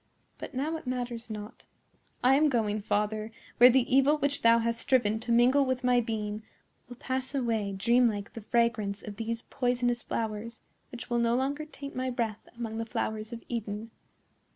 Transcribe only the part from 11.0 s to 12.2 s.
will no longer taint my